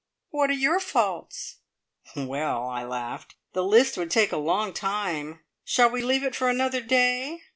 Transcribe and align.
"What 0.31 0.49
are 0.49 0.53
your 0.53 0.79
faults?" 0.79 1.57
"Well," 2.15 2.67
I 2.67 2.83
laughed, 2.83 3.35
"the 3.53 3.63
list 3.63 3.97
would 3.97 4.09
take 4.09 4.31
a 4.31 4.37
long 4.37 4.73
time! 4.73 5.41
Shall 5.63 5.91
we 5.91 6.01
leave 6.01 6.23
it 6.23 6.35
for 6.35 6.49
another 6.49 6.81
day? 6.81 7.43